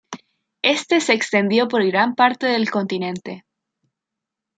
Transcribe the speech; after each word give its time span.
Éste 0.63 0.99
se 0.99 1.13
extendió 1.13 1.67
por 1.67 1.85
gran 1.85 2.15
parte 2.15 2.47
del 2.47 2.71
continente. 2.71 3.45